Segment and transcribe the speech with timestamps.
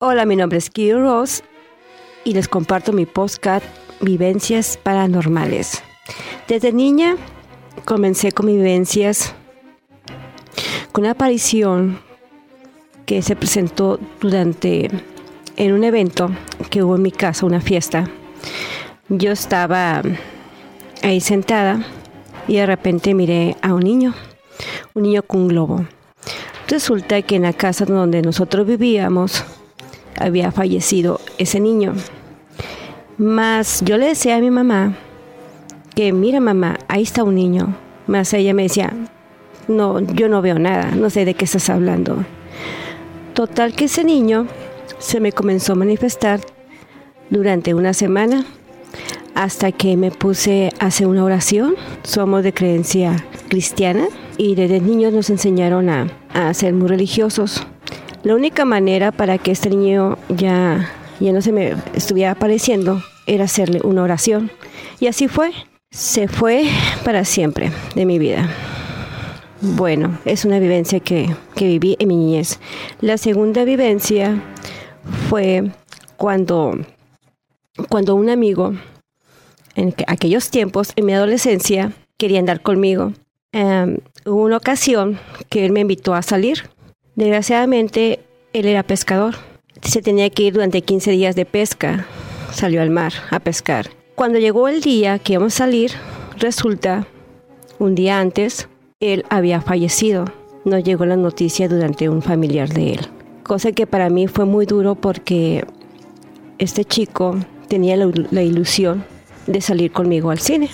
[0.00, 1.42] Hola, mi nombre es Kiro Ross
[2.22, 3.66] y les comparto mi podcast
[4.00, 5.82] Vivencias Paranormales.
[6.46, 7.16] Desde niña
[7.84, 9.34] comencé con vivencias
[10.92, 11.98] con una aparición
[13.06, 14.88] que se presentó durante
[15.56, 16.30] en un evento
[16.70, 18.08] que hubo en mi casa, una fiesta.
[19.08, 20.02] Yo estaba
[21.02, 21.84] ahí sentada
[22.46, 24.14] y de repente miré a un niño,
[24.94, 25.84] un niño con un globo.
[26.68, 29.44] Resulta que en la casa donde nosotros vivíamos
[30.18, 31.94] había fallecido ese niño.
[33.18, 34.96] Más yo le decía a mi mamá
[35.94, 37.74] que, mira mamá, ahí está un niño.
[38.06, 38.92] Más ella me decía,
[39.66, 42.24] no, yo no veo nada, no sé de qué estás hablando.
[43.34, 44.46] Total que ese niño
[44.98, 46.40] se me comenzó a manifestar
[47.30, 48.44] durante una semana
[49.34, 51.74] hasta que me puse a hacer una oración.
[52.02, 57.66] Somos de creencia cristiana y desde niños nos enseñaron a, a ser muy religiosos.
[58.24, 63.44] La única manera para que este niño ya, ya no se me estuviera apareciendo era
[63.44, 64.50] hacerle una oración.
[65.00, 65.52] Y así fue.
[65.90, 66.64] Se fue
[67.04, 68.50] para siempre de mi vida.
[69.60, 72.60] Bueno, es una vivencia que, que viví en mi niñez.
[73.00, 74.42] La segunda vivencia
[75.28, 75.70] fue
[76.16, 76.78] cuando,
[77.88, 78.74] cuando un amigo,
[79.74, 83.12] en aquellos tiempos, en mi adolescencia, quería andar conmigo.
[83.54, 86.68] Um, hubo una ocasión que él me invitó a salir.
[87.18, 88.20] Desgraciadamente,
[88.54, 89.34] él era pescador.
[89.82, 92.06] Se tenía que ir durante 15 días de pesca.
[92.52, 93.90] Salió al mar a pescar.
[94.14, 95.92] Cuando llegó el día que íbamos a salir,
[96.38, 97.06] resulta,
[97.78, 98.68] un día antes,
[99.00, 100.24] él había fallecido.
[100.64, 103.08] Nos llegó la noticia durante un familiar de él
[103.48, 105.64] cosa que para mí fue muy duro porque
[106.58, 109.04] este chico tenía la, ilusión
[109.48, 110.70] de salir conmigo al cine.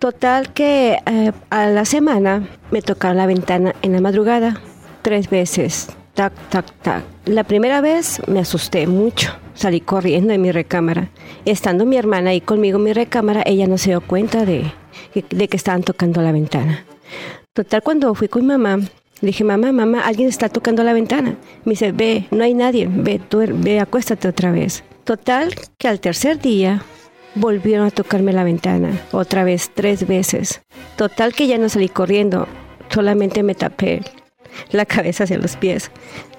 [0.00, 4.60] Total que eh, a la semana me tocaron la ventana en la madrugada
[5.04, 5.88] tres veces.
[6.14, 7.04] Tac, tac, tac.
[7.26, 9.30] La primera vez me asusté mucho.
[9.54, 11.10] Salí corriendo en mi recámara.
[11.44, 14.64] Estando mi hermana ahí conmigo en mi recámara, ella no se dio cuenta de,
[15.30, 16.84] de que estaban tocando la ventana.
[17.52, 18.78] Total, cuando fui con mi mamá,
[19.20, 21.36] le dije, mamá, mamá, alguien está tocando la ventana.
[21.64, 24.84] Me dice, ve, no hay nadie, ve, tú, ve, acuéstate otra vez.
[25.04, 26.82] Total, que al tercer día
[27.34, 30.62] volvieron a tocarme la ventana, otra vez, tres veces.
[30.96, 32.48] Total, que ya no salí corriendo,
[32.88, 34.00] solamente me tapé
[34.70, 35.90] la cabeza hacia los pies.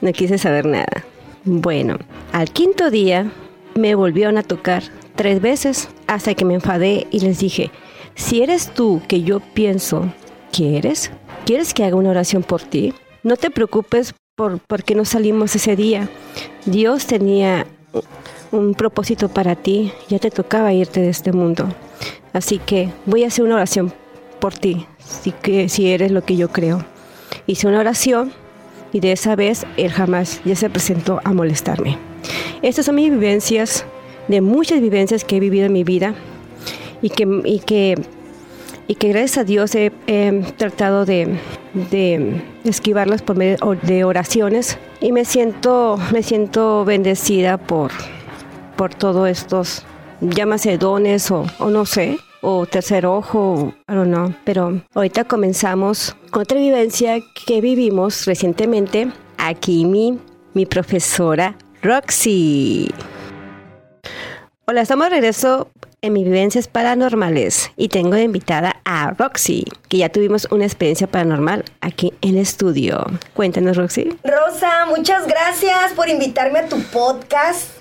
[0.02, 1.06] No quise saber nada.
[1.44, 1.98] Bueno,
[2.32, 3.32] al quinto día
[3.76, 4.84] me volvieron a tocar
[5.16, 7.72] tres veces hasta que me enfadé y les dije,
[8.16, 10.12] si eres tú que yo pienso
[10.52, 11.12] que eres,
[11.46, 12.96] ¿Quieres que haga una oración por ti?
[13.22, 16.10] No te preocupes por, qué no salimos ese día.
[16.66, 17.68] Dios tenía
[18.52, 19.92] un propósito para ti.
[20.10, 21.68] Ya te tocaba irte de este mundo.
[22.34, 23.94] Así que voy a hacer una oración
[24.40, 26.84] por ti, si, que, si eres lo que yo creo.
[27.48, 28.32] Hice una oración
[28.92, 31.98] y de esa vez él jamás ya se presentó a molestarme.
[32.62, 33.86] Estas son mis vivencias,
[34.28, 36.16] de muchas vivencias que he vivido en mi vida
[37.02, 37.96] y que, y que
[38.88, 39.92] y que gracias a Dios he,
[40.58, 41.40] tratado de,
[41.92, 47.92] de, esquivarlas por medio de oraciones y me siento, me siento bendecida por,
[48.76, 49.84] por todos estos,
[50.22, 54.34] llámase dones o, o no sé, o tercer ojo, I don't know.
[54.44, 57.18] Pero ahorita comenzamos con otra vivencia
[57.48, 60.20] que vivimos recientemente aquí mi,
[60.54, 62.94] mi profesora Roxy.
[64.68, 65.70] Hola, estamos de regreso
[66.02, 71.08] en mis vivencias paranormales y tengo de invitada a Roxy, que ya tuvimos una experiencia
[71.08, 73.06] paranormal aquí en el estudio.
[73.34, 74.16] Cuéntanos, Roxy.
[74.24, 77.72] Rosa, muchas gracias por invitarme a tu podcast.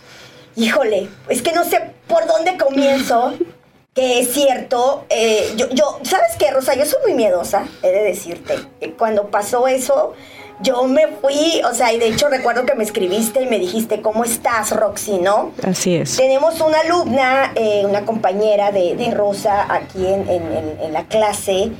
[0.56, 3.34] Híjole, es que no sé por dónde comienzo.
[3.94, 6.75] que es cierto, eh, yo, yo, ¿sabes qué, Rosa?
[6.75, 8.56] Yo soy muy miedosa, he de decirte.
[8.99, 10.15] Cuando pasó eso,
[10.60, 14.03] yo me fui, o sea, y de hecho recuerdo que me escribiste y me dijiste,
[14.03, 15.53] ¿cómo estás, Roxy, no?
[15.62, 16.16] Así es.
[16.16, 21.71] Tenemos una alumna, eh, una compañera de, Rosa aquí en, la clase,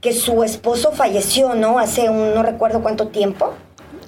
[0.00, 1.78] que su esposo falleció, ¿no?
[1.78, 3.52] Hace un, no recuerdo cuánto tiempo.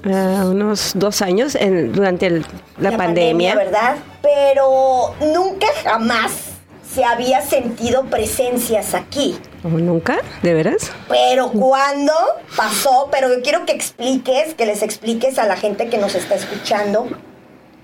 [0.06, 2.46] Uh, unos dos años en, durante la,
[2.78, 2.96] la pandemia.
[2.96, 3.54] pandemia.
[3.56, 3.96] ¿Verdad?
[4.22, 6.51] Pero nunca jamás
[6.92, 9.38] se había sentido presencias aquí.
[9.62, 10.18] ¿Nunca?
[10.42, 10.90] ¿De veras?
[11.08, 12.12] Pero ¿cuándo
[12.56, 13.08] pasó?
[13.10, 17.08] Pero yo quiero que expliques, que les expliques a la gente que nos está escuchando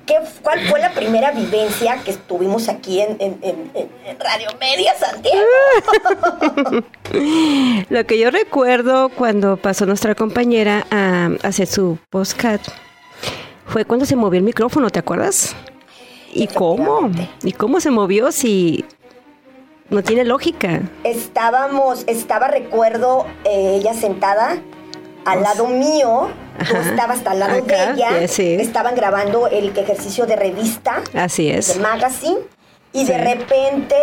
[0.09, 3.19] ¿Qué, ¿Cuál fue la primera vivencia que estuvimos aquí en,
[4.19, 5.45] Radio Media Santiago?
[7.91, 12.63] Lo que yo recuerdo cuando pasó nuestra compañera a hacer su postcat
[13.67, 15.55] fue cuando se movió el micrófono, ¿te acuerdas?
[16.33, 17.11] ¿Y cómo?
[17.43, 18.87] ¿Y cómo se movió si
[19.91, 20.81] no tiene lógica.
[21.05, 24.59] Estábamos, estaba, recuerdo, eh, ella sentada
[25.25, 26.91] al lado mío, Tú Ajá.
[26.91, 27.95] estabas al lado de ella.
[27.95, 28.55] yeah, sí.
[28.59, 31.03] Estaban grabando el ejercicio de revista.
[31.15, 31.73] Así es.
[31.75, 32.39] de magazine
[32.93, 33.95] y de repente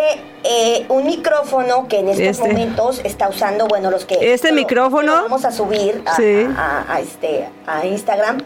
[0.45, 2.47] eh, un micrófono que en estos Este.
[2.47, 5.11] momentos está usando, bueno, los que Este micrófono.
[5.23, 6.47] vamos a subir a, Sí.
[6.57, 8.37] a- a este a Instagram.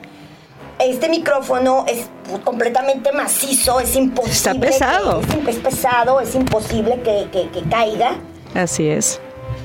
[0.79, 2.05] Este micrófono es
[2.45, 4.33] completamente macizo, es imposible.
[4.33, 5.21] Está que- pesado.
[5.47, 8.15] es, pesado, es imposible que, que- que caiga
[8.55, 9.19] Así es.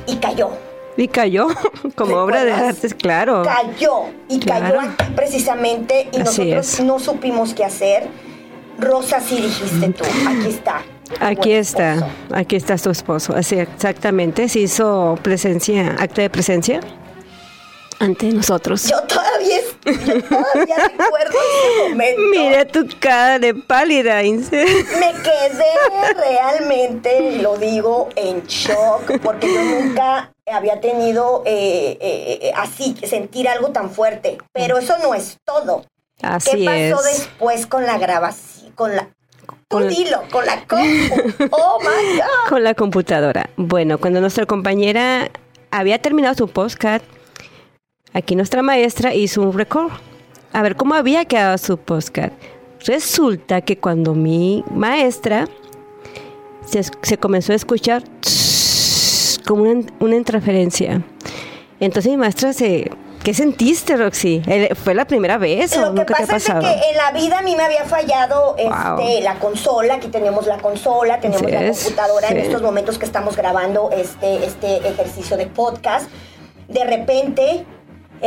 [0.06, 0.50] y cayó.
[0.96, 1.46] Y cayó
[1.96, 3.42] como obra de arte, claro.
[3.44, 4.66] Cayó y Claro.
[4.76, 6.84] cayó aquí precisamente y Así nosotros es.
[6.84, 8.08] no supimos qué hacer.
[8.78, 10.82] Rosa, sí dijiste tú, aquí está.
[11.20, 13.34] Aquí está, aquí está tu esposo.
[13.36, 16.80] Así exactamente, se hizo presencia, acta de presencia
[18.00, 18.88] ante nosotros.
[18.88, 18.96] Yo
[19.92, 22.22] todavía, es- yo todavía recuerdo ese momento.
[22.30, 24.64] Mira tu cara de pálida, Ince.
[25.00, 32.52] Me quedé realmente, lo digo, en shock, porque yo nunca había tenido eh, eh, eh,
[32.56, 34.38] así, sentir algo tan fuerte.
[34.52, 35.84] Pero eso no es todo.
[36.22, 37.18] Así ¿Qué pasó es.
[37.18, 38.72] después con la grabación?
[38.74, 39.08] Con la...
[39.68, 40.86] Con- dilo, con la compu.
[41.50, 42.48] Oh, my God.
[42.48, 43.50] Con la computadora.
[43.56, 45.30] Bueno, cuando nuestra compañera
[45.70, 47.04] había terminado su podcast,
[48.14, 49.92] aquí nuestra maestra hizo un record.
[50.52, 52.32] A ver cómo había quedado su podcast.
[52.86, 55.48] Resulta que cuando mi maestra
[56.66, 61.02] se, se comenzó a escuchar tss, como una, una interferencia.
[61.80, 62.90] Entonces mi maestra se...
[63.24, 64.42] ¿Qué sentiste, Roxy?
[64.84, 66.60] ¿Fue la primera vez o Lo que nunca te ha pasa es pasado?
[66.60, 69.00] que en la vida a mí me había fallado Wow.
[69.00, 72.40] este, la consola, aquí tenemos la consola, tenemos Así la computadora en sí.
[72.42, 76.10] estos momentos que estamos grabando este, este ejercicio de podcast.
[76.68, 77.64] De repente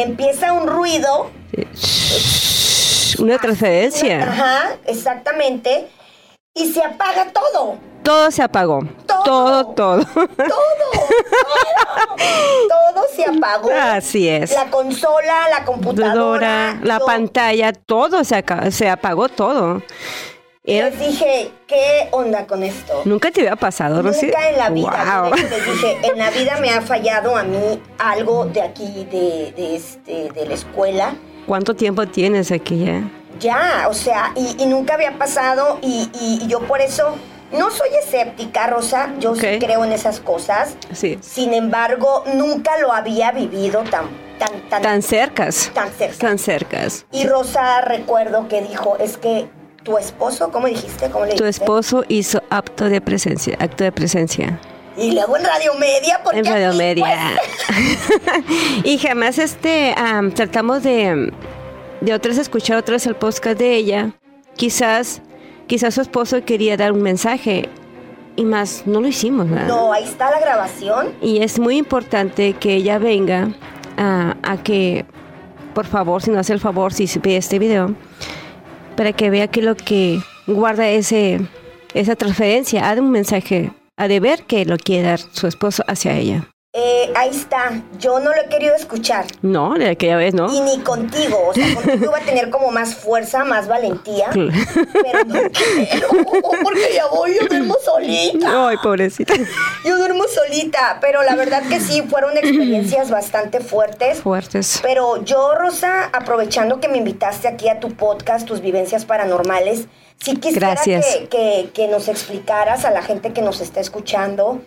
[0.01, 1.29] empieza un ruido.
[3.19, 4.23] Una transferencia.
[4.23, 5.87] Ajá, exactamente.
[6.53, 7.77] Y se apaga todo.
[8.03, 8.79] Todo se apagó.
[9.05, 9.23] Todo.
[9.23, 10.05] Todo, todo.
[10.05, 10.55] Todo, todo.
[12.69, 13.69] todo se apagó.
[13.71, 14.51] Así es.
[14.51, 16.13] La consola, la computadora.
[16.13, 19.81] Computadora, la yo- pantalla, todo se, se apagó todo.
[20.67, 23.01] Les dije, ¿qué onda con esto?
[23.05, 24.25] Nunca te había pasado, Rosy.
[24.27, 25.21] Nunca en la vida.
[25.23, 25.33] Wow.
[25.35, 29.75] Les dije, en la vida me ha fallado a mí algo de aquí, de, de,
[29.77, 31.15] este, de la escuela.
[31.45, 33.01] ¿Cuánto tiempo tienes aquí ya?
[33.39, 37.15] Ya, o sea, y, y nunca había pasado y, y- y yo por eso
[37.53, 40.75] no soy escéptica, Rosa, yo sí creo en esas cosas.
[40.91, 41.17] Sí.
[41.21, 45.71] Sin embargo, nunca lo había vivido tan, tan, tan, Tan cercas.
[45.73, 46.17] tan cerca.
[46.17, 47.05] Tan cercas.
[47.13, 49.47] Y Rosa recuerdo que dijo, es que
[49.87, 51.09] tu esposo, ¿cómo dijiste?
[51.09, 51.63] ¿Cómo le Tu dijiste?
[51.63, 54.59] esposo hizo acto de presencia, acto de presencia
[54.97, 57.39] Y luego en Radio Media, porque en Radio aquí, Media.
[58.83, 61.31] y jamás este am, tratamos de
[62.01, 64.11] de otras escuchar otras el podcast de ella.
[64.57, 65.21] Quizás
[65.67, 67.69] quizás su esposo quería dar un mensaje
[68.35, 69.67] y más no lo hicimos, pues, ¿verdad?
[69.69, 71.13] no, ahí está la grabación.
[71.21, 73.53] Y es muy importante que ella venga
[73.97, 75.05] a, a que,
[75.73, 77.95] por favor, si no hace el favor, si ve este video,
[78.97, 81.39] para que vea que lo que guarda ese,
[81.93, 85.83] esa transferencia, ha de un mensaje, ha de ver que lo quiere dar su esposo
[85.87, 86.49] hacia ella.
[86.73, 87.81] Eh, ahí está.
[87.97, 89.25] Yo no lo he querido escuchar.
[89.41, 90.53] No, de aquella vez, ¿no?
[90.53, 91.47] Y ni contigo.
[91.47, 94.27] O sea, contigo iba a tener como más fuerza, más valentía.
[94.37, 94.51] Claro.
[94.93, 96.07] Pero no quiero,
[96.63, 98.67] porque ya voy, yo duermo solita.
[98.67, 99.33] Ay, pobrecita.
[99.83, 100.99] Yo duermo solita.
[101.01, 104.19] Pero la verdad que sí, fueron experiencias bastante fuertes.
[104.19, 104.79] Fuertes.
[104.83, 109.85] Pero yo, Rosa, aprovechando que me invitaste aquí a tu podcast, tus vivencias paranormales,
[110.19, 114.59] sí quisiera que, que- que nos explicaras a la gente que nos está escuchando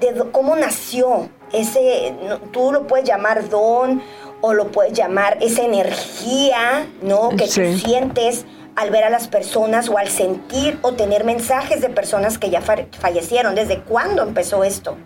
[0.00, 4.02] de cómo nació ese, no, tú lo puedes llamar don
[4.40, 7.30] o lo puedes llamar esa energía, ¿no?
[7.30, 7.60] Que Sí.
[7.72, 8.44] tú sientes
[8.74, 12.60] al ver a las personas o al sentir o tener mensajes de personas que ya
[12.62, 13.54] fa- fallecieron.
[13.54, 14.96] ¿Desde cuándo empezó esto?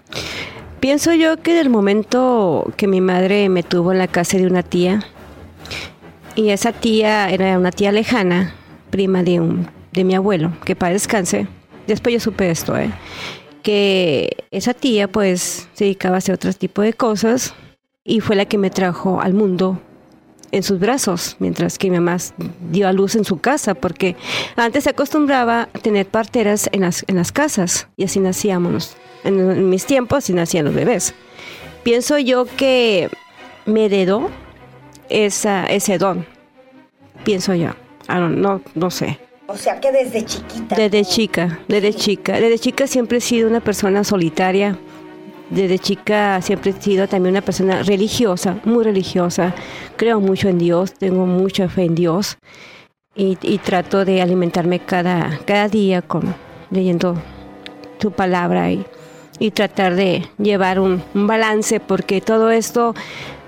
[0.80, 4.62] Pienso yo que del momento que mi madre me tuvo en la casa de una
[4.62, 5.02] tía,
[6.36, 8.54] y esa tía era una tía lejana,
[8.90, 11.48] prima de, un, de mi abuelo, que para descanse,
[11.86, 12.90] después yo supe esto, ¿eh?
[13.66, 17.52] Que esa tía pues se dedicaba a hacer otro tipo de cosas
[18.04, 19.80] y fue la que me trajo al mundo
[20.52, 22.16] en sus brazos, mientras que mi mamá
[22.70, 24.14] dio a luz en su casa, porque
[24.54, 28.96] antes se acostumbraba a tener parteras en las, en las casas y así nacíamos.
[29.24, 31.12] En, mis tiempos así nacían los bebés.
[31.82, 33.10] Pienso yo que
[33.64, 34.30] me heredó
[35.08, 36.24] esa, ese don,
[37.24, 37.70] pienso yo.
[38.08, 39.18] No, no sé.
[39.48, 40.74] O sea que desde chiquita.
[40.74, 42.40] Desde chica, desde chica.
[42.40, 44.76] Desde chica siempre he sido una persona solitaria.
[45.50, 49.54] Desde chica siempre he sido también una persona religiosa, muy religiosa.
[49.96, 52.38] Creo mucho en Dios, tengo mucha fe en Dios.
[53.14, 56.34] Y, y trato de alimentarme cada, cada día con
[56.70, 57.16] leyendo
[58.00, 58.84] su palabra y,
[59.38, 62.94] y tratar de llevar un, un balance porque todo esto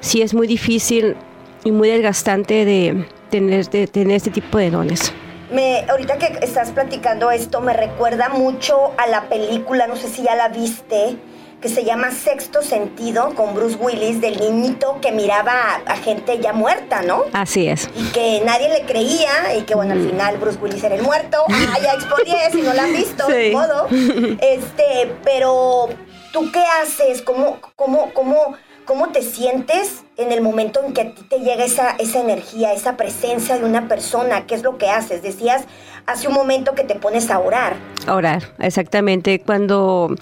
[0.01, 1.17] sí es muy difícil
[1.65, 5.13] y muy desgastante de tener, de tener este tipo de dones.
[5.51, 10.23] Me, ahorita que estás platicando esto, me recuerda mucho a la película, no sé si
[10.23, 11.17] ya la viste,
[11.61, 16.53] que se llama Sexto Sentido con Bruce Willis, del niñito que miraba a, gente ya
[16.53, 17.25] muerta, ¿no?
[17.33, 17.91] Así es.
[17.97, 21.39] Y que nadie le creía y que bueno, al final Bruce Willis era el muerto.
[21.71, 23.89] Ah, ya expolié si no la han visto, de modo.
[24.41, 25.89] Este, pero
[26.33, 27.21] ¿tú qué haces?
[27.21, 28.55] ¿Cómo, cómo, cómo,
[28.89, 32.73] cómo te sientes en el momento en que a ti te llega esa, esa energía,
[32.73, 34.47] esa presencia de una persona?
[34.47, 35.23] ¿Qué es lo que haces?
[35.23, 35.67] Decías
[36.07, 37.77] hace un momento que te pones a orar.
[38.11, 39.41] Orar, exactamente.
[39.41, 40.17] Cuando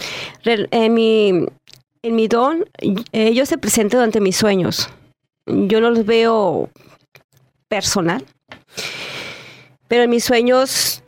[0.45, 1.47] en mi,
[2.03, 2.65] en mi don,
[3.13, 4.91] ellos se presentan ante mis sueños.
[5.47, 6.69] Yo no los veo
[7.69, 8.25] personal,
[9.87, 11.05] pero en mis sueños,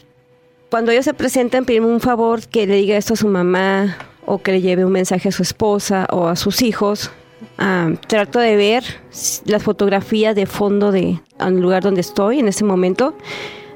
[0.71, 4.39] cuando ellos se presentan, piden un favor que le diga esto a su mamá o
[4.39, 7.11] que le lleve un mensaje a su esposa o a sus hijos.
[7.57, 8.85] Ah, trato de ver
[9.45, 13.15] las fotografías de fondo de al lugar donde estoy en ese momento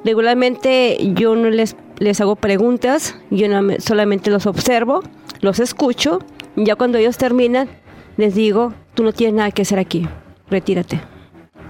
[0.05, 3.47] Regularmente yo no les, les hago preguntas, yo
[3.79, 5.03] solamente los observo,
[5.41, 6.19] los escucho,
[6.57, 7.69] y ya cuando ellos terminan,
[8.17, 10.09] les digo, tú no tienes nada que hacer aquí,
[10.51, 11.01] retírate.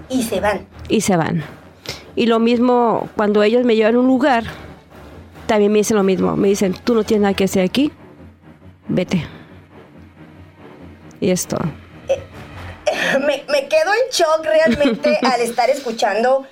[0.08, 0.66] Y se van.
[0.88, 1.42] Y se van.
[2.16, 4.44] Y lo mismo cuando ellos me llevan a un lugar,
[5.46, 7.92] también me dicen lo mismo, me dicen, tú no tienes nada que hacer aquí,
[8.88, 9.26] vete.
[11.22, 11.56] Y esto.
[12.08, 12.20] Eh,
[13.20, 16.46] me, me quedo en shock realmente al estar escuchando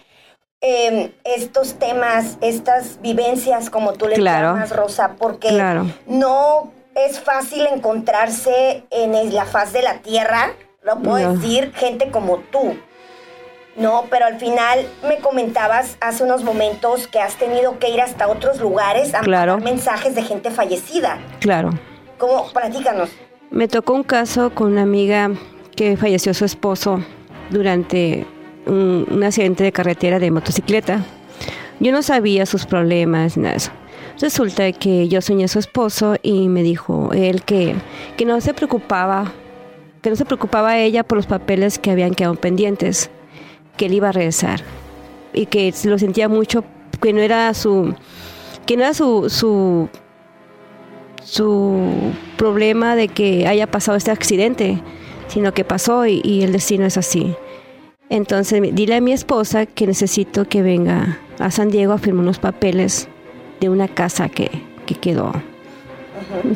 [0.62, 5.50] Em, estos temas, estas vivencias, como tú le llamas, Rosa, porque
[6.06, 12.40] no es fácil encontrarse en la faz de la tierra, lo puedo decir, gente como
[12.52, 12.76] tú.
[13.76, 18.28] No, pero al final me comentabas hace unos momentos que has tenido que ir hasta
[18.28, 21.18] otros lugares a mandar mensajes de gente fallecida.
[21.40, 21.70] Claro.
[22.18, 22.52] ¿Cómo?
[22.52, 23.08] Platícanos.
[23.50, 25.32] Me tocó un caso con una amiga
[25.74, 27.02] que falleció su esposo
[27.50, 28.24] durante
[28.66, 31.04] un, accidente de carretera de motocicleta.
[31.80, 33.70] Yo no sabía sus problemas, nada de eso.
[34.20, 37.74] Resulta que yo soñé a su esposo y me dijo él que,
[38.16, 39.32] que no se preocupaba,
[40.00, 43.10] que no se preocupaba ella por los papeles que habían quedado pendientes,
[43.76, 44.62] que él iba a regresar
[45.32, 46.64] y que lo sentía mucho,
[47.00, 47.94] que no era su,
[48.66, 49.88] que no era su, su,
[51.24, 54.82] su problema de que haya pasado este accidente,
[55.28, 57.34] sino que pasó y el destino es así.
[58.10, 62.40] Entonces, dile a mi esposa que necesito que venga a San Diego a firmar unos
[62.40, 63.08] papeles
[63.60, 64.50] de una casa que,
[64.84, 65.32] que quedó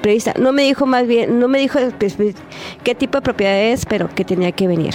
[0.02, 0.34] prevista.
[0.38, 2.16] No me dijo más bien, no me dijo pues,
[2.82, 4.94] qué tipo de propiedad es, pero que tenía que venir.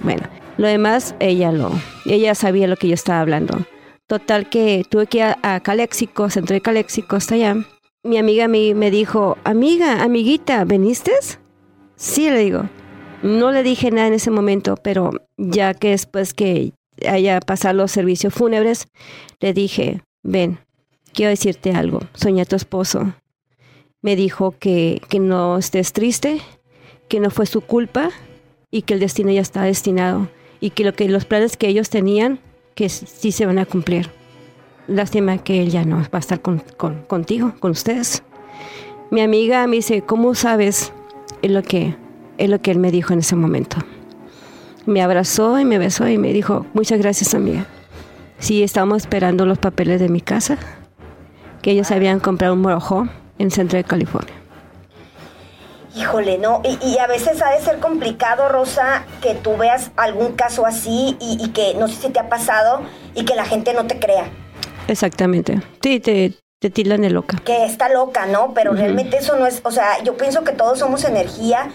[0.00, 0.22] Bueno,
[0.56, 1.70] lo demás ella lo,
[2.06, 3.66] ella sabía lo que yo estaba hablando.
[4.06, 7.56] Total que tuve que ir a, a Caléxico, centro de Caléxico hasta allá.
[8.04, 11.12] Mi amiga me, me dijo, amiga, amiguita, ¿veniste?
[11.96, 12.68] Sí, le digo.
[13.22, 16.72] No le dije nada en ese momento, pero ya que después que
[17.06, 18.86] haya pasado los servicios fúnebres,
[19.40, 20.60] le dije, ven,
[21.12, 23.14] quiero decirte algo, soñé a tu esposo.
[24.00, 26.40] Me dijo que, que no estés triste,
[27.08, 28.10] que no fue su culpa
[28.70, 30.28] y que el destino ya está destinado
[30.60, 32.38] y que, lo que los planes que ellos tenían,
[32.76, 34.10] que sí se van a cumplir.
[34.88, 36.62] Lástima que él ya no va a estar con,
[37.06, 38.24] contigo, con ustedes.
[39.10, 40.92] Mi amiga me dice, ¿cómo sabes
[41.42, 41.96] lo que
[42.38, 43.78] es lo que él me dijo en ese momento.
[44.86, 47.66] Me abrazó y me besó y me dijo, muchas gracias amiga.
[48.38, 50.56] Sí, estábamos esperando los papeles de mi casa,
[51.60, 54.34] que ellos habían comprado un morojo en centro de California.
[55.96, 60.64] Híjole, no, y, a veces ha de ser complicado, Rosa, que tú veas algún caso
[60.64, 62.82] así y, que no sé si te ha pasado
[63.16, 64.30] y que la gente no te crea.
[64.88, 65.60] Exactamente.
[65.82, 67.38] Sí, te, te tildan de loca.
[67.44, 68.52] Que está loca, ¿no?
[68.54, 71.70] Pero realmente eso no es, o sea, yo pienso que todos somos energía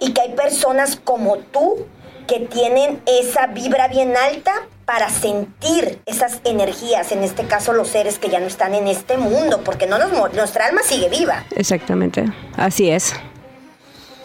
[0.00, 1.86] y que hay personas como tú
[2.26, 4.52] que tienen esa vibra bien alta
[4.84, 9.16] para sentir esas energías, en este caso los seres que ya no están en este
[9.16, 11.44] mundo, porque no nos, nuestra alma sigue viva.
[11.54, 12.24] Exactamente,
[12.56, 13.14] así es.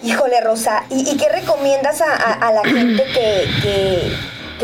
[0.03, 4.11] Híjole, Rosa, ¿y, qué recomiendas a, la gente que que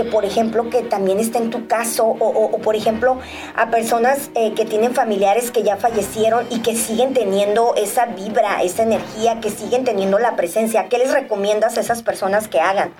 [0.03, 3.19] por ejemplo que también está en tu caso o, por ejemplo
[3.55, 8.63] a personas eh, que tienen familiares que ya fallecieron y que siguen teniendo esa vibra,
[8.63, 10.87] esa energía, que siguen teniendo la presencia.
[10.89, 12.91] ¿Qué les recomiendas a esas personas que hagan?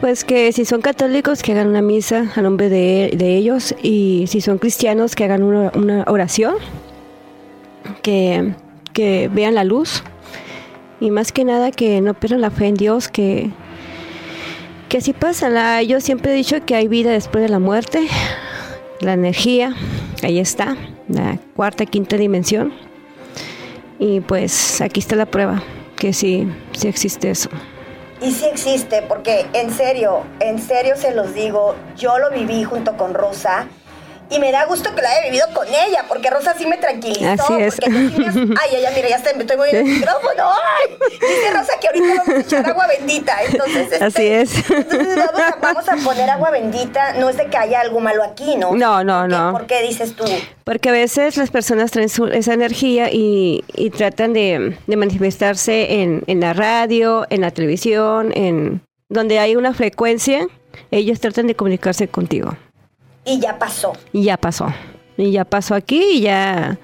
[0.00, 4.40] Pues que si son católicos que hagan una misa a nombre de, ellos y si
[4.40, 6.56] son cristianos que hagan una, oración,
[8.02, 8.54] que,
[8.92, 10.02] que vean la luz
[11.00, 13.50] y más que nada que no pierdan la fe en Dios, que
[14.94, 15.48] que así pasa.
[15.48, 18.06] La, yo siempre he dicho que hay vida después de la muerte,
[19.00, 19.74] la energía,
[20.22, 20.76] ahí está,
[21.08, 22.72] la cuarta, quinta dimensión.
[23.98, 25.64] Y pues aquí está la prueba,
[25.96, 26.46] que sí,
[26.78, 27.50] sí existe eso.
[28.22, 32.96] Y sí existe, porque en serio, en serio se los digo, yo lo viví junto
[32.96, 33.66] con Rosa
[34.30, 37.26] y me da gusto que lo haya vivido con ella, porque Rosa sí me tranquilizó.
[37.44, 37.76] Así es.
[37.76, 37.90] Porque
[38.60, 40.50] ay, ella, mira, ya está, me estoy moviendo el micrófono.
[40.50, 43.36] Ay, dice Rosa que ahorita vamos a echar agua bendita.
[43.50, 44.70] Entonces, este, Así es.
[44.70, 47.14] Entonces vamos a, vamos a poner agua bendita.
[47.14, 48.72] No es de que haya algo malo aquí, ¿no?
[48.74, 49.52] No, no, ¿Por qué- no.
[49.52, 50.24] ¿Por qué dices tú?
[50.64, 56.00] Porque a veces las personas traen su- esa energía y, y tratan de, de manifestarse
[56.02, 60.46] en, en la radio, en la televisión, en donde hay una frecuencia,
[60.90, 62.56] ellos tratan de comunicarse contigo.
[63.24, 63.92] Y ya pasó.
[64.12, 64.66] Y ya pasó.
[65.16, 66.76] Y ya pasó aquí y ya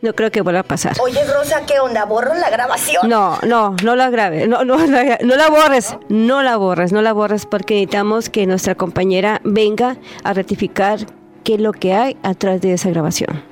[0.00, 0.96] no creo que vuelva a pasar.
[1.02, 2.06] Oye, Rosa, ¿qué onda?
[2.06, 3.06] ¿Borro la grabación?
[3.08, 7.02] No, no, no la grabes, no, no, la- no la borres, no la borres, no
[7.02, 11.00] la borres porque necesitamos que nuestra compañera venga a rectificar
[11.44, 13.42] qué es lo que hay atrás de esa grabación.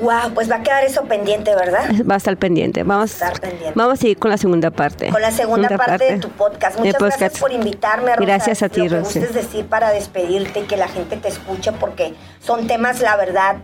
[0.00, 1.90] Wow, pues va a quedar eso pendiente, ¿verdad?
[2.08, 2.82] Va a estar pendiente.
[2.84, 3.72] Vamos, Estar pendiente.
[3.74, 5.08] vamos a ir con la segunda parte.
[5.10, 6.78] Con la segunda parte, de tu podcast.
[6.78, 7.40] Muchas gracias podcast.
[7.40, 8.20] por invitarme, Rosa.
[8.20, 9.18] Gracias a ti, Lo que Rosy.
[9.20, 13.56] gustes decir para despedirte y que la gente te escuche porque son temas, la verdad,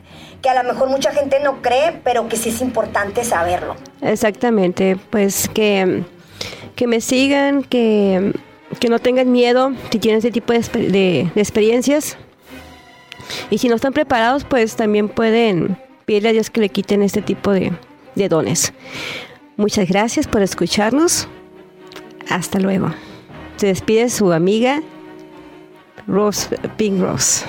[0.43, 3.76] que a lo mejor mucha gente no cree, pero que sí es importante saberlo.
[4.03, 6.03] Exactamente, pues que,
[6.75, 8.33] que me sigan, que,
[8.81, 12.17] que no tengan miedo si tienen ese tipo de, de- de experiencias.
[13.50, 17.23] Y si no están preparados, pues también pueden pedirle a Dios que le quiten este
[17.23, 17.73] tipo de,
[18.14, 18.73] de dones.
[19.56, 21.28] Muchas gracias por escucharnos.
[22.28, 22.90] Hasta luego.
[23.56, 24.82] Se despide su amiga
[26.06, 27.44] Rose, Pink Rose.